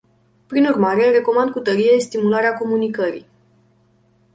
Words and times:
Prin 0.47 0.65
urmare, 0.65 1.11
recomand 1.11 1.51
cu 1.51 1.59
tărie 1.59 1.99
stimularea 1.99 2.53
comunicării. 2.53 3.25